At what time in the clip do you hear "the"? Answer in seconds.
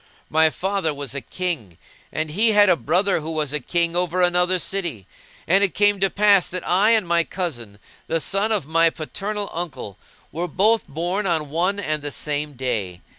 8.07-8.19, 12.01-12.09